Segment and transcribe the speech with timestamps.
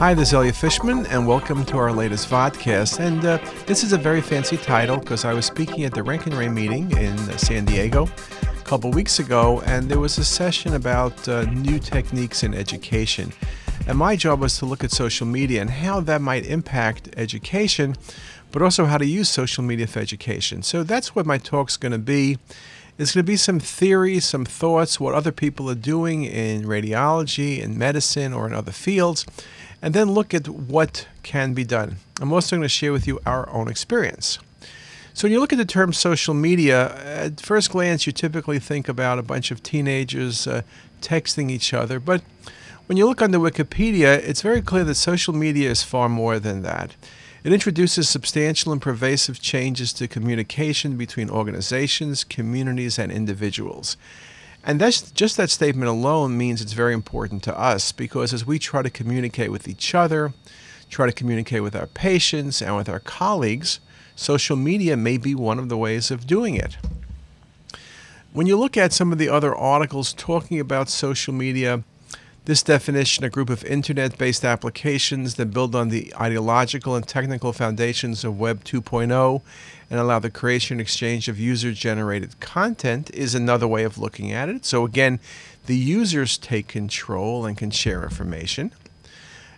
[0.00, 3.00] Hi, this is Elliot Fishman, and welcome to our latest vodcast.
[3.00, 6.38] And uh, this is a very fancy title because I was speaking at the Roentgen
[6.38, 8.08] Ray meeting in uh, San Diego
[8.40, 13.30] a couple weeks ago, and there was a session about uh, new techniques in education.
[13.86, 17.94] And my job was to look at social media and how that might impact education,
[18.52, 20.62] but also how to use social media for education.
[20.62, 22.38] So that's what my talk's going to be.
[22.96, 27.60] It's going to be some theories, some thoughts, what other people are doing in radiology,
[27.60, 29.26] in medicine, or in other fields
[29.82, 31.96] and then look at what can be done.
[32.20, 34.38] I'm also going to share with you our own experience.
[35.12, 38.88] So, when you look at the term social media, at first glance, you typically think
[38.88, 40.62] about a bunch of teenagers uh,
[41.02, 41.98] texting each other.
[41.98, 42.22] But
[42.86, 46.62] when you look under Wikipedia, it's very clear that social media is far more than
[46.62, 46.94] that.
[47.42, 53.96] It introduces substantial and pervasive changes to communication between organizations, communities, and individuals.
[54.64, 58.58] And that's just that statement alone means it's very important to us because as we
[58.58, 60.34] try to communicate with each other,
[60.90, 63.80] try to communicate with our patients and with our colleagues,
[64.14, 66.76] social media may be one of the ways of doing it.
[68.32, 71.82] When you look at some of the other articles talking about social media,
[72.50, 77.52] this definition, a group of internet based applications that build on the ideological and technical
[77.52, 79.40] foundations of Web 2.0
[79.88, 84.32] and allow the creation and exchange of user generated content, is another way of looking
[84.32, 84.64] at it.
[84.64, 85.20] So, again,
[85.66, 88.72] the users take control and can share information.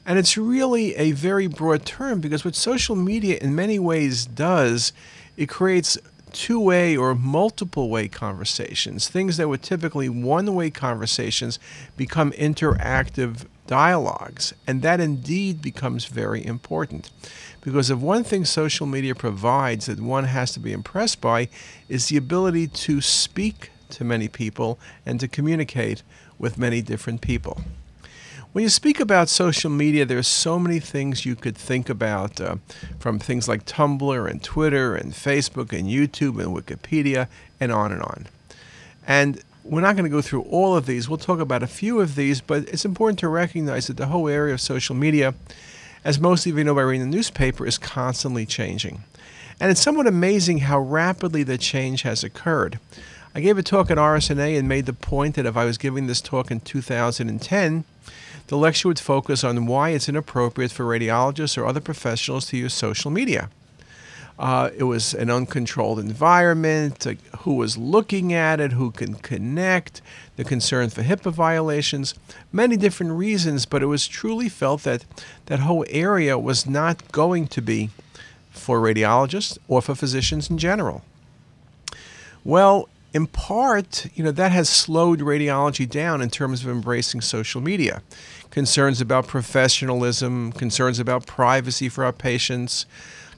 [0.04, 4.92] And it's really a very broad term because what social media in many ways does,
[5.38, 5.96] it creates
[6.32, 9.08] two way or multiple way conversations.
[9.08, 11.58] Things that were typically one way conversations
[11.96, 14.52] become interactive dialogues.
[14.66, 17.10] And that indeed becomes very important.
[17.60, 21.48] Because if one thing social media provides that one has to be impressed by
[21.88, 26.02] is the ability to speak to many people and to communicate
[26.38, 27.62] with many different people.
[28.52, 32.56] When you speak about social media, there's so many things you could think about, uh,
[32.98, 38.02] from things like Tumblr and Twitter and Facebook and YouTube and Wikipedia and on and
[38.02, 38.26] on.
[39.06, 41.08] And we're not going to go through all of these.
[41.08, 44.28] We'll talk about a few of these, but it's important to recognize that the whole
[44.28, 45.32] area of social media,
[46.04, 49.02] as most of you know by reading the newspaper, is constantly changing.
[49.60, 52.78] And it's somewhat amazing how rapidly the change has occurred.
[53.34, 56.06] I gave a talk at RSNA and made the point that if I was giving
[56.06, 57.84] this talk in 2010,
[58.48, 62.74] the lecture would focus on why it's inappropriate for radiologists or other professionals to use
[62.74, 63.48] social media.
[64.38, 70.00] Uh, it was an uncontrolled environment, uh, who was looking at it, who can connect,
[70.36, 72.14] the concern for HIPAA violations,
[72.50, 75.04] many different reasons, but it was truly felt that
[75.46, 77.90] that whole area was not going to be
[78.50, 81.02] for radiologists or for physicians in general.
[82.44, 87.60] Well, in part, you know, that has slowed radiology down in terms of embracing social
[87.60, 88.02] media.
[88.50, 92.86] Concerns about professionalism, concerns about privacy for our patients,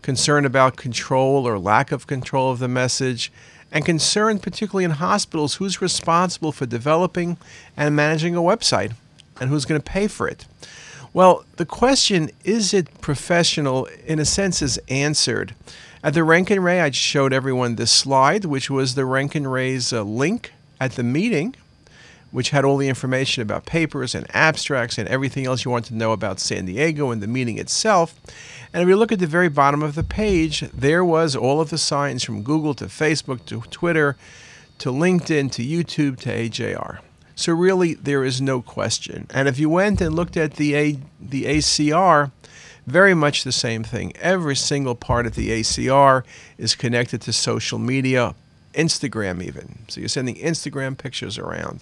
[0.03, 3.33] concern about control or lack of control of the message,
[3.73, 7.37] and concern, particularly in hospitals, who's responsible for developing
[7.77, 8.93] and managing a website
[9.41, 10.47] and who's going to pay for it.
[11.13, 15.55] Well, the question, is it professional, in a sense, is answered.
[16.05, 20.03] At the Roentgen Ray, I showed everyone this slide, which was the Roentgen Ray's uh,
[20.03, 21.55] link at the meeting,
[22.31, 25.95] which had all the information about papers and abstracts and everything else you want to
[25.95, 28.21] know about San Diego and the meeting itself.
[28.71, 31.71] And if you look at the very bottom of the page, there was all of
[31.71, 34.15] the signs from Google to Facebook to Twitter
[34.81, 36.99] to LinkedIn to YouTube to AJR.
[37.35, 39.27] So really, there is no question.
[39.33, 42.31] And if you went and looked at the A, the ACR,
[42.87, 44.13] very much the same thing.
[44.17, 46.25] Every single part of the ACR
[46.59, 48.35] is connected to social media,
[48.75, 49.79] Instagram even.
[49.89, 51.81] So you're sending Instagram pictures around.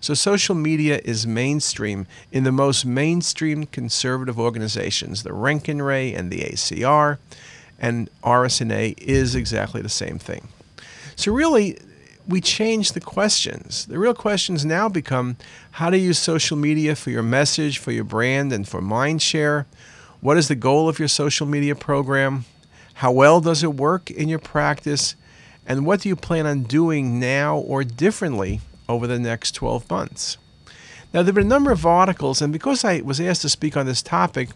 [0.00, 6.30] So social media is mainstream in the most mainstream conservative organizations, the Roentgen Ray and
[6.30, 7.18] the ACR,
[7.78, 10.48] and RSNA is exactly the same thing.
[11.16, 11.78] So really,
[12.26, 13.86] we change the questions.
[13.86, 15.36] The real questions now become
[15.72, 19.66] how to use social media for your message, for your brand, and for mind share.
[20.20, 22.44] What is the goal of your social media program?
[22.94, 25.16] How well does it work in your practice?
[25.66, 30.36] And what do you plan on doing now or differently over the next 12 months?
[31.14, 33.78] Now, there have been a number of articles, and because I was asked to speak
[33.78, 34.50] on this topic,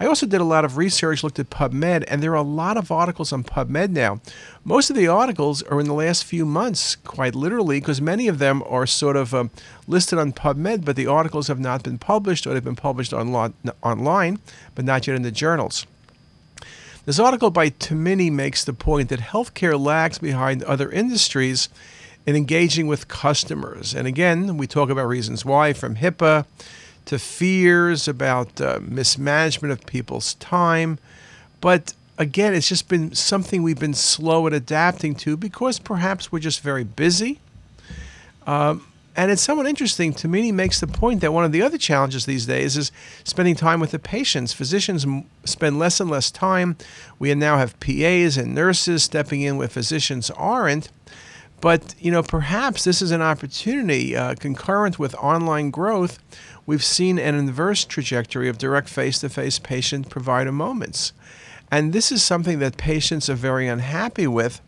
[0.00, 2.76] I also did a lot of research, looked at PubMed, and there are a lot
[2.76, 4.20] of articles on PubMed now.
[4.64, 8.38] Most of the articles are in the last few months, quite literally, because many of
[8.38, 9.50] them are sort of um,
[9.88, 13.34] listed on PubMed, but the articles have not been published or they've been published on
[13.82, 14.38] online,
[14.76, 15.84] but not yet in the journals.
[17.04, 21.68] This article by Tamini makes the point that healthcare lags behind other industries
[22.26, 23.94] in engaging with customers.
[23.94, 26.44] And again, we talk about reasons why, from HIPAA
[27.08, 30.98] to fears about uh, mismanagement of people's time.
[31.62, 36.38] But again, it's just been something we've been slow at adapting to because perhaps we're
[36.38, 37.40] just very busy.
[38.46, 40.42] Um, and it's somewhat interesting to me.
[40.42, 42.92] He makes the point that one of the other challenges these days is
[43.24, 44.52] spending time with the patients.
[44.52, 45.06] Physicians
[45.44, 46.76] spend less and less time.
[47.18, 50.90] We now have PAs and nurses stepping in where physicians aren't.
[51.60, 56.18] But you know, perhaps this is an opportunity uh, concurrent with online growth.
[56.68, 61.14] We've seen an inverse trajectory of direct face-to-face patient-provider moments.
[61.70, 64.60] And this is something that patients are very unhappy with.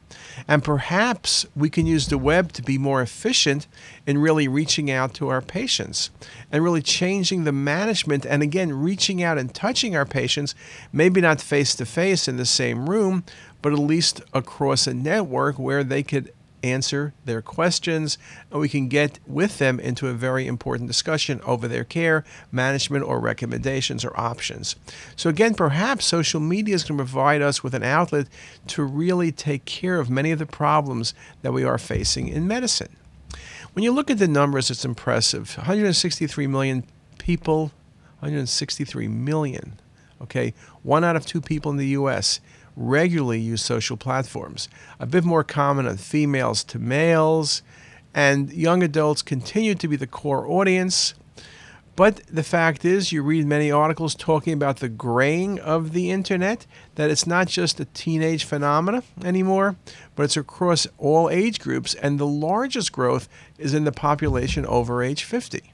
[0.48, 3.66] And perhaps we can use the web to be more efficient
[4.06, 6.08] in really reaching out to our patients
[6.50, 8.24] and really changing the management.
[8.24, 10.54] And again, reaching out and touching our patients,
[10.94, 13.24] maybe not face to face in the same room,
[13.60, 16.32] but at least across a network where they could
[16.62, 18.18] answer their questions,
[18.50, 23.04] and we can get with them into a very important discussion over their care, management,
[23.04, 24.76] or recommendations or options.
[25.16, 28.26] So, again, perhaps social media is going to provide us with an outlet
[28.68, 32.96] to really take care of many of the problems that we are facing in medicine.
[33.72, 36.84] When you look at the numbers, it's impressive 163 million
[37.18, 37.72] people,
[38.20, 39.78] 163 million.
[40.22, 40.52] Okay,
[40.82, 42.40] one out of two people in the U.S
[42.76, 44.68] regularly use social platforms,
[44.98, 47.62] a bit more common on females to males,
[48.14, 51.14] and young adults continue to be the core audience.
[51.96, 56.66] But the fact is, you read many articles talking about the graying of the internet,
[56.94, 59.76] that it's not just a teenage phenomena anymore,
[60.14, 63.28] but it's across all age groups, and the largest growth
[63.58, 65.69] is in the population over age 50.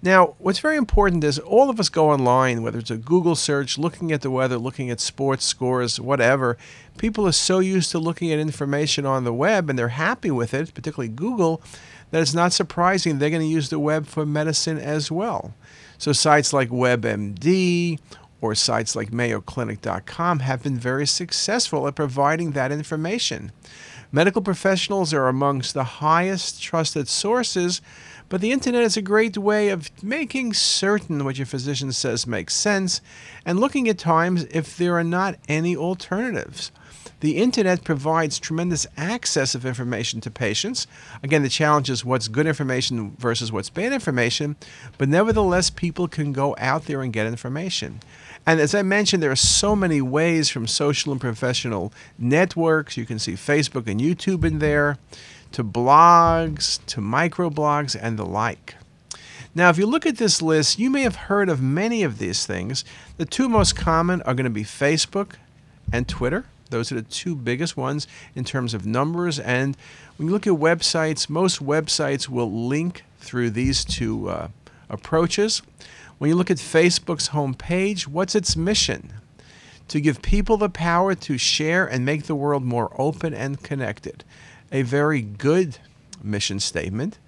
[0.00, 3.78] Now, what's very important is all of us go online, whether it's a Google search,
[3.78, 6.56] looking at the weather, looking at sports scores, whatever.
[6.98, 10.54] People are so used to looking at information on the web and they're happy with
[10.54, 11.60] it, particularly Google,
[12.12, 15.54] that it's not surprising they're going to use the web for medicine as well.
[15.98, 17.98] So, sites like WebMD
[18.40, 23.50] or sites like MayoClinic.com have been very successful at providing that information.
[24.12, 27.82] Medical professionals are amongst the highest trusted sources
[28.28, 32.54] but the internet is a great way of making certain what your physician says makes
[32.54, 33.00] sense
[33.44, 36.70] and looking at times if there are not any alternatives.
[37.20, 40.86] The internet provides tremendous access of information to patients.
[41.22, 44.54] Again, the challenge is what's good information versus what's bad information,
[44.98, 48.00] but nevertheless, people can go out there and get information.
[48.46, 52.96] And as I mentioned, there are so many ways from social and professional networks.
[52.96, 54.96] You can see Facebook and YouTube in there
[55.52, 58.76] to blogs, to microblogs, and the like.
[59.54, 62.46] Now, if you look at this list, you may have heard of many of these
[62.46, 62.84] things.
[63.16, 65.32] The two most common are going to be Facebook
[65.92, 66.44] and Twitter.
[66.70, 69.38] Those are the two biggest ones in terms of numbers.
[69.38, 69.76] And
[70.16, 74.48] when you look at websites, most websites will link through these two uh,
[74.88, 75.62] approaches.
[76.18, 79.14] When you look at Facebook's homepage, what's its mission?
[79.88, 84.24] To give people the power to share and make the world more open and connected
[84.72, 85.78] a very good
[86.22, 87.18] mission statement.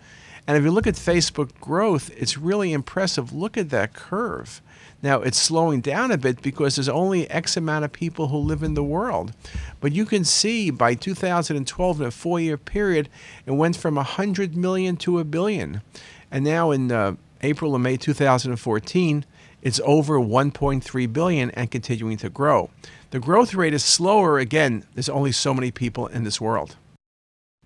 [0.47, 3.33] And if you look at Facebook growth, it's really impressive.
[3.33, 4.61] Look at that curve.
[5.03, 8.63] Now, it's slowing down a bit because there's only X amount of people who live
[8.63, 9.33] in the world.
[9.81, 13.09] But you can see by 2012, in a four year period,
[13.47, 15.83] it went from 100 million to a billion.
[16.31, 19.25] And now in uh, April and May 2014,
[19.63, 22.71] it's over 1.3 billion and continuing to grow.
[23.11, 24.39] The growth rate is slower.
[24.39, 26.77] Again, there's only so many people in this world.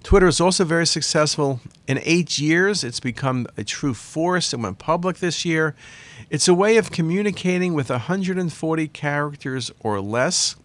[0.04, 1.60] Twitter is also very successful.
[1.88, 4.52] In eight years, it's become a true force.
[4.52, 5.74] It went public this year.
[6.28, 10.56] It's a way of communicating with 140 characters or less.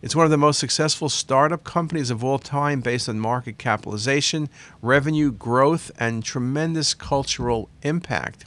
[0.00, 4.48] It's one of the most successful startup companies of all time based on market capitalization,
[4.80, 8.44] revenue growth, and tremendous cultural impact.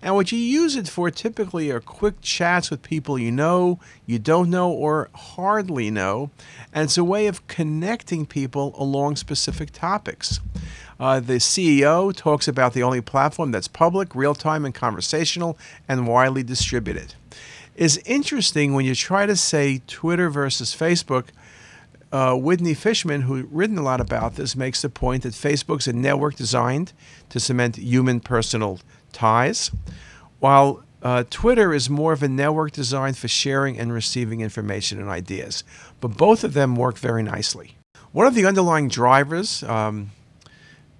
[0.00, 4.18] And what you use it for typically are quick chats with people you know, you
[4.18, 6.30] don't know, or hardly know.
[6.72, 10.38] And it's a way of connecting people along specific topics.
[11.00, 16.06] Uh, the CEO talks about the only platform that's public, real time, and conversational, and
[16.06, 17.14] widely distributed.
[17.74, 21.26] Is interesting when you try to say Twitter versus Facebook.
[22.10, 25.92] Uh, Whitney Fishman, who's written a lot about this, makes the point that Facebook's a
[25.92, 26.92] network designed
[27.28, 28.80] to cement human personal
[29.12, 29.70] ties,
[30.40, 35.08] while uh, Twitter is more of a network designed for sharing and receiving information and
[35.08, 35.64] ideas.
[36.00, 37.76] But both of them work very nicely.
[38.12, 40.10] One of the underlying drivers um,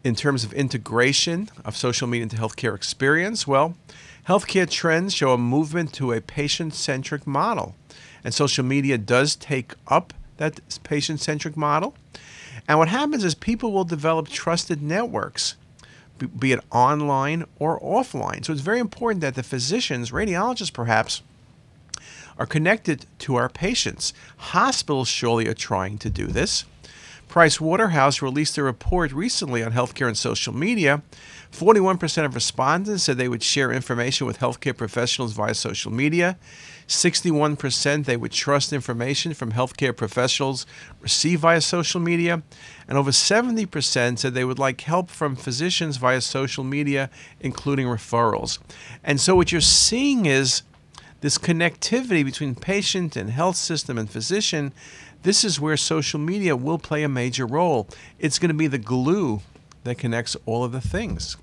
[0.05, 3.75] in terms of integration of social media into healthcare experience, well,
[4.29, 7.75] healthcare trends show a movement to a patient centric model.
[8.23, 11.95] And social media does take up that patient centric model.
[12.69, 15.57] And what happens is people will develop trusted networks
[16.27, 18.45] be it online or offline.
[18.45, 21.23] So it's very important that the physicians, radiologists perhaps,
[22.39, 24.13] are connected to our patients.
[24.37, 26.65] Hospitals surely are trying to do this.
[27.29, 31.03] Price Waterhouse released a report recently on healthcare and social media.
[31.53, 36.39] 41% of respondents said they would share information with healthcare professionals via social media.
[36.87, 40.65] 61% they would trust information from healthcare professionals
[41.01, 42.43] received via social media.
[42.89, 48.59] And over 70% said they would like help from physicians via social media, including referrals.
[49.05, 50.63] And so what you're seeing is
[51.21, 54.73] this connectivity between patient and health system and physician
[55.23, 57.89] this is where social media will play a major role.
[58.19, 59.41] It's going to be the glue
[59.85, 61.37] that connects all of the things.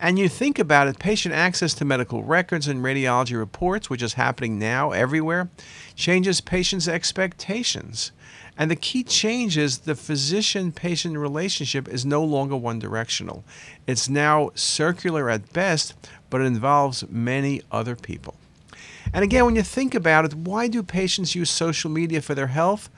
[0.00, 4.14] And you think about it patient access to medical records and radiology reports, which is
[4.14, 5.50] happening now everywhere,
[5.96, 8.12] changes patients' expectations.
[8.56, 13.44] And the key change is the physician patient relationship is no longer one directional.
[13.86, 15.94] It's now circular at best,
[16.30, 18.34] but it involves many other people.
[19.12, 22.48] And again, when you think about it, why do patients use social media for their
[22.48, 22.90] health?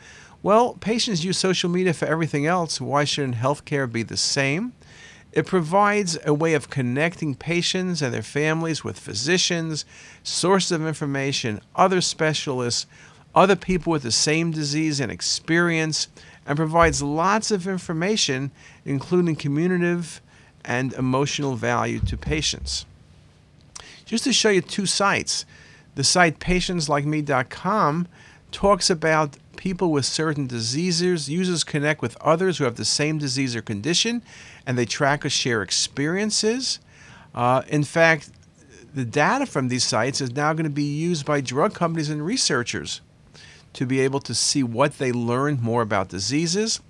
[0.43, 2.81] Well, patients use social media for everything else.
[2.81, 4.73] Why shouldn't healthcare be the same?
[5.33, 9.85] It provides a way of connecting patients and their families with physicians,
[10.25, 12.87] sources of information, other specialists,
[13.35, 16.09] other people with the same disease and experience,
[16.47, 18.50] and provides lots of information,
[18.85, 20.21] including communicative
[20.64, 22.87] and emotional value to patients.
[24.05, 25.45] Just to show you two sites,
[25.94, 28.09] the site patientslikeme.com
[28.52, 31.28] talks about people with certain diseases.
[31.28, 34.23] Users connect with others who have the same disease or condition,
[34.66, 36.80] and they track or share experiences.
[37.35, 38.30] Uh, in fact,
[38.94, 42.25] the data from these sites is now going to be used by drug companies and
[42.25, 43.00] researchers
[43.75, 46.81] to be able to see what they learned more about diseases.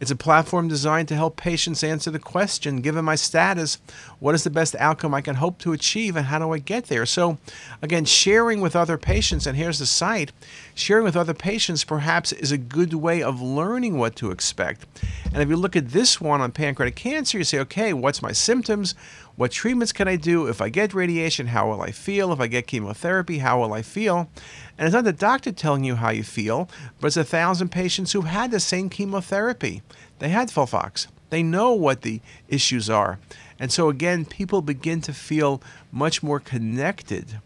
[0.00, 3.78] It's a platform designed to help patients answer the question given my status,
[4.18, 6.86] what is the best outcome I can hope to achieve and how do I get
[6.86, 7.04] there?
[7.04, 7.36] So,
[7.82, 10.32] again, sharing with other patients, and here's the site
[10.74, 14.86] sharing with other patients perhaps is a good way of learning what to expect.
[15.32, 18.32] And if you look at this one on pancreatic cancer, you say, okay, what's my
[18.32, 18.94] symptoms?
[19.36, 20.46] What treatments can I do?
[20.46, 22.32] If I get radiation, how will I feel?
[22.32, 24.28] If I get chemotherapy, how will I feel?
[24.76, 26.68] And it's not the doctor telling you how you feel,
[27.00, 29.82] but it's a thousand patients who had the same chemotherapy.
[30.18, 31.06] They had FOLFOX.
[31.30, 33.18] They know what the issues are.
[33.58, 37.40] And so, again, people begin to feel much more connected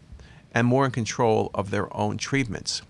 [0.53, 2.81] and more in control of their own treatments.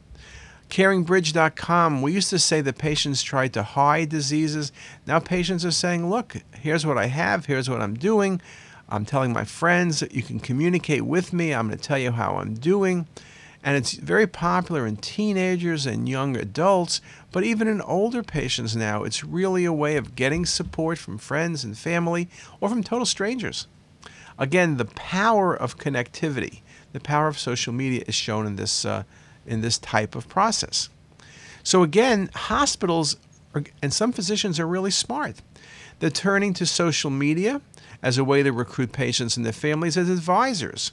[0.70, 4.72] CaringBridge.com, we used to say that patients tried to hide diseases.
[5.06, 8.42] Now patients are saying, look, here's what I have, here's what I'm doing.
[8.88, 11.54] I'm telling my friends that you can communicate with me.
[11.54, 13.08] I'm going to tell you how I'm doing.
[13.64, 17.02] And it's very popular in teenagers and young adults,
[17.32, 21.64] but even in older patients now, it's really a way of getting support from friends
[21.64, 22.30] and family
[22.62, 23.66] or from total strangers.
[24.38, 26.62] Again, the power of connectivity,
[26.94, 29.02] the power of social media is shown in this, uh,
[29.48, 30.90] in this type of process.
[31.64, 33.18] So, again, hospitals
[33.56, 35.42] are, and some physicians are really smart.
[36.00, 37.62] They're turning to social media
[38.02, 40.92] as a way to recruit patients and their families as advisors.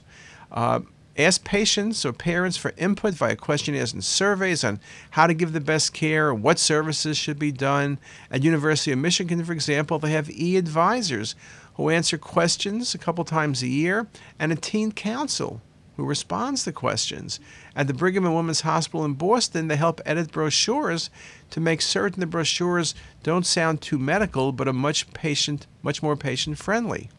[0.51, 0.81] Uh,
[1.15, 4.79] Ask patients or parents for input via questionnaires and surveys on
[5.11, 7.99] how to give the best care, what services should be done.
[8.31, 11.35] At University of Michigan, for example, they have e-advisors
[11.75, 14.07] who answer questions a couple times a year
[14.39, 15.61] and a teen council
[15.95, 17.39] who responds to questions.
[17.75, 21.09] At the Brigham and Women's Hospital in Boston, they help edit brochures
[21.51, 26.15] to make certain the brochures don't sound too medical but are much patient, much more
[26.15, 27.09] patient friendly.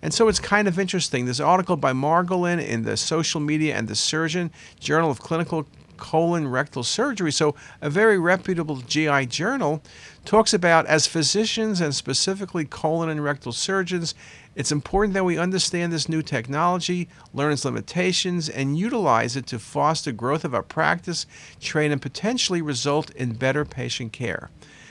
[0.00, 1.26] And so it's kind of interesting.
[1.26, 6.48] This article by Margolin in the Social Media and the Surgeon, Journal of Clinical Colon
[6.48, 9.82] Rectal Surgery, so a very reputable GI journal,
[10.24, 14.14] talks about as physicians and specifically colon and rectal surgeons,
[14.58, 19.58] it's important that we understand this new technology, learn its limitations, and utilize it to
[19.60, 21.26] foster growth of our practice,
[21.60, 24.50] train, and potentially result in better patient care.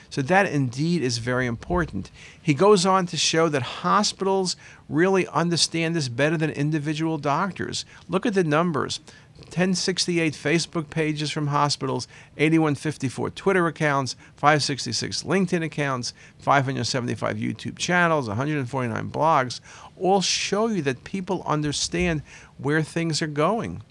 [0.09, 2.11] So that indeed is very important.
[2.41, 4.55] He goes on to show that hospitals
[4.87, 7.83] really understand this better than individual doctors.
[8.07, 9.01] Look at the numbers.
[9.45, 19.09] 1068 Facebook pages from hospitals, 8154 Twitter accounts, 566 LinkedIn accounts, 575 YouTube channels, 149
[19.09, 19.59] blogs,
[19.99, 22.21] all show you that people understand
[22.57, 23.81] where things are going.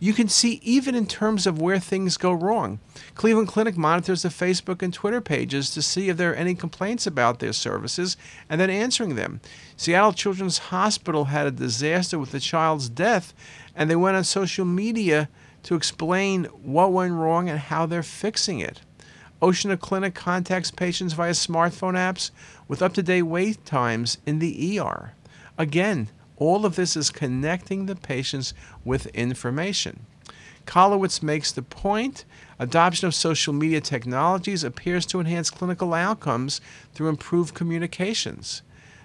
[0.00, 2.80] You can see even in terms of where things go wrong.
[3.14, 7.06] Cleveland Clinic monitors the Facebook and Twitter pages to see if there are any complaints
[7.06, 8.16] about their services
[8.48, 9.40] and then answering them.
[9.76, 13.34] Seattle Children's Hospital had a disaster with a child's death,
[13.74, 15.28] and they went on social media
[15.64, 18.80] to explain what went wrong and how they're fixing it.
[19.42, 22.30] Oceana Clinic contacts patients via smartphone apps
[22.68, 25.14] with up to date wait times in the ER.
[25.62, 28.52] Again, all of this is connecting the patients
[28.84, 30.06] with information.
[30.66, 32.24] Kollowitz makes the point
[32.58, 36.60] adoption of social media technologies appears to enhance clinical outcomes
[36.94, 38.62] through improved communications.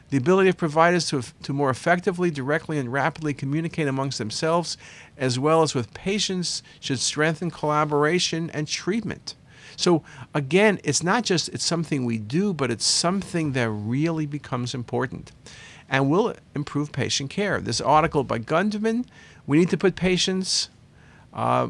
[0.09, 4.77] The ability of providers to, to more effectively, directly, and rapidly communicate amongst themselves,
[5.15, 9.35] as well as with patients, should strengthen collaboration and treatment.
[9.75, 10.01] So
[10.33, 15.31] again, it's not just it's something we do, but it's something that really becomes important
[15.89, 17.59] and will improve patient care.
[17.61, 19.05] This article by Gunderman,
[19.45, 20.69] we need to put patients
[21.33, 21.69] uh,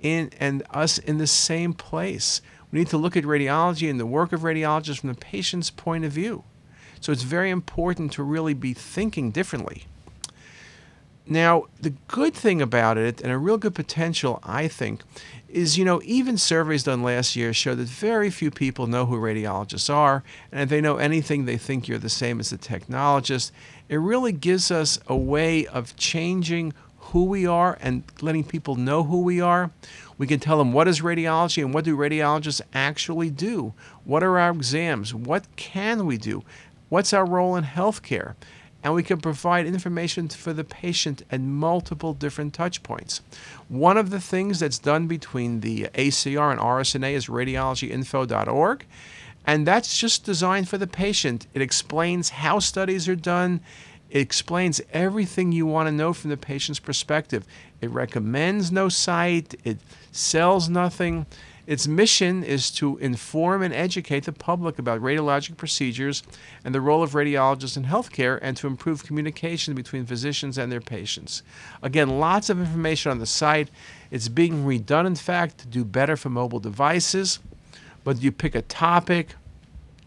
[0.00, 2.40] in and us in the same place.
[2.70, 6.04] We need to look at radiology and the work of radiologists from the patient's point
[6.04, 6.44] of view.
[7.00, 9.84] So it's very important to really be thinking differently.
[11.26, 15.02] Now, the good thing about it, and a real good potential, I think,
[15.48, 19.16] is you know, even surveys done last year show that very few people know who
[19.16, 23.50] radiologists are, and if they know anything, they think you're the same as the technologist.
[23.88, 29.04] It really gives us a way of changing who we are and letting people know
[29.04, 29.70] who we are.
[30.18, 33.72] We can tell them what is radiology and what do radiologists actually do?
[34.04, 35.14] What are our exams?
[35.14, 36.44] What can we do?
[36.90, 38.34] What's our role in healthcare?
[38.82, 43.20] And we can provide information for the patient at multiple different touch points.
[43.68, 48.86] One of the things that's done between the ACR and RSNA is radiologyinfo.org,
[49.46, 51.46] and that's just designed for the patient.
[51.54, 53.60] It explains how studies are done.
[54.10, 57.44] It explains everything you want to know from the patient's perspective.
[57.80, 59.78] It recommends no site, it
[60.12, 61.26] sells nothing.
[61.68, 66.22] Its mission is to inform and educate the public about radiologic procedures
[66.64, 70.80] and the role of radiologists in healthcare and to improve communication between physicians and their
[70.80, 71.42] patients.
[71.82, 73.68] Again, lots of information on the site.
[74.10, 77.38] It's being redone, in fact, to do better for mobile devices.
[78.02, 79.34] But you pick a topic,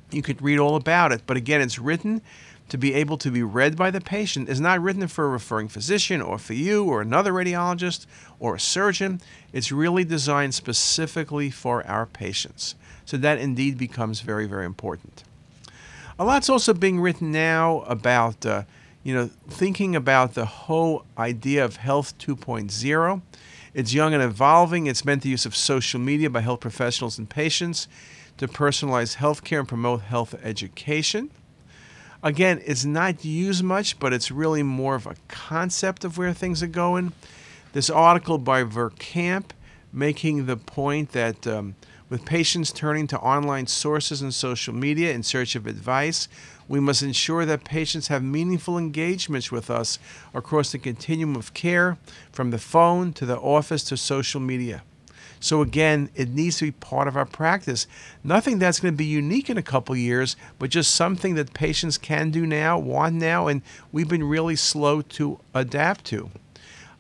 [0.09, 1.21] you could read all about it.
[1.27, 2.23] But again, it's written
[2.71, 5.67] to be able to be read by the patient is not written for a referring
[5.67, 8.05] physician or for you or another radiologist
[8.39, 9.19] or a surgeon.
[9.51, 12.75] It's really designed specifically for our patients.
[13.03, 15.25] So that indeed becomes very, very important.
[16.17, 18.63] A lot's also being written now about, uh,
[19.03, 23.21] you know, thinking about the whole idea of health 2.0.
[23.73, 24.87] It's young and evolving.
[24.87, 27.89] It's meant the use of social media by health professionals and patients
[28.37, 31.31] to personalize healthcare and promote health education.
[32.23, 36.61] Again, it's not used much, but it's really more of a concept of where things
[36.61, 37.13] are going.
[37.73, 39.45] This article by Verkamp
[39.91, 41.75] making the point that um,
[42.09, 46.27] with patients turning to online sources and social media in search of advice,
[46.67, 49.97] we must ensure that patients have meaningful engagements with us
[50.33, 51.97] across the continuum of care,
[52.31, 54.83] from the phone to the office to social media.
[55.41, 57.87] So again, it needs to be part of our practice.
[58.23, 61.97] Nothing that's going to be unique in a couple years, but just something that patients
[61.97, 66.29] can do now, want now, and we've been really slow to adapt to.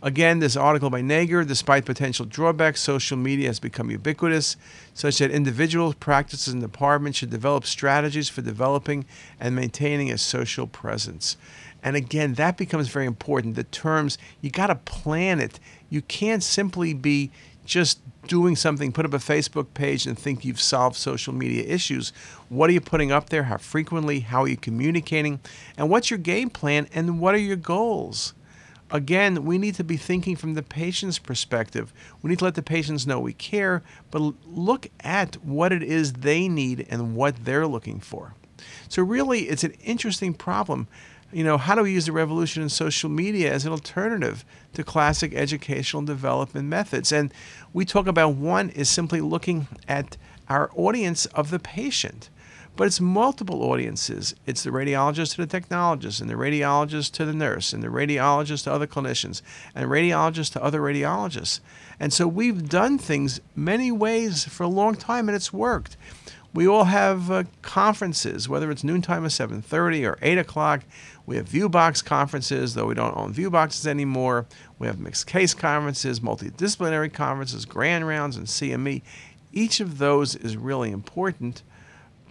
[0.03, 4.57] Again, this article by Nager, despite potential drawbacks, social media has become ubiquitous,
[4.95, 9.05] such that individuals, practices, and departments should develop strategies for developing
[9.39, 11.37] and maintaining a social presence.
[11.83, 13.55] And again, that becomes very important.
[13.55, 15.59] The terms, you got to plan it.
[15.91, 17.29] You can't simply be
[17.71, 22.11] just doing something, put up a Facebook page and think you've solved social media issues.
[22.49, 23.43] What are you putting up there?
[23.43, 24.19] How frequently?
[24.19, 25.39] How are you communicating?
[25.77, 26.89] And what's your game plan?
[26.93, 28.33] And what are your goals?
[28.91, 31.93] Again, we need to be thinking from the patient's perspective.
[32.21, 36.11] We need to let the patients know we care, but look at what it is
[36.11, 38.35] they need and what they're looking for.
[38.89, 40.89] So, really, it's an interesting problem
[41.33, 44.83] you know, how do we use the revolution in social media as an alternative to
[44.83, 47.11] classic educational development methods?
[47.11, 47.33] And
[47.73, 50.17] we talk about one is simply looking at
[50.49, 52.29] our audience of the patient.
[52.77, 54.33] But it's multiple audiences.
[54.45, 58.63] It's the radiologist to the technologist, and the radiologist to the nurse, and the radiologist
[58.63, 59.41] to other clinicians,
[59.75, 61.59] and radiologist to other radiologists.
[61.99, 65.97] And so we've done things many ways for a long time, and it's worked.
[66.53, 70.81] We all have uh, conferences, whether it's noontime or 7:30 or 8 o'clock.
[71.25, 74.47] We have ViewBox conferences, though we don't own ViewBoxes anymore.
[74.77, 79.01] We have mixed case conferences, multidisciplinary conferences, grand rounds, and CME.
[79.53, 81.63] Each of those is really important,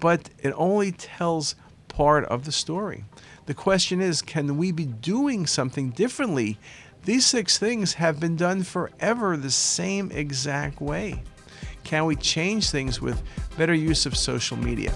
[0.00, 1.54] but it only tells
[1.88, 3.04] part of the story.
[3.46, 6.58] The question is can we be doing something differently?
[7.04, 11.22] These six things have been done forever the same exact way.
[11.90, 13.20] Can we change things with
[13.58, 14.94] better use of social media?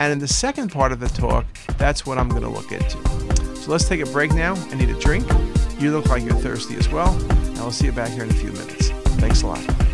[0.00, 1.44] And in the second part of the talk,
[1.76, 3.54] that's what I'm going to look into.
[3.54, 4.54] So let's take a break now.
[4.54, 5.30] I need a drink.
[5.78, 7.12] You look like you're thirsty as well.
[7.30, 8.88] And I'll see you back here in a few minutes.
[9.18, 9.87] Thanks a lot.